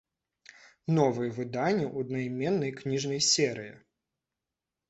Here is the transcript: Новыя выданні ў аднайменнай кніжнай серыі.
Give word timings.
Новыя 0.97 1.29
выданні 1.35 1.85
ў 1.93 2.05
аднайменнай 2.05 2.71
кніжнай 2.81 3.21
серыі. 3.31 3.73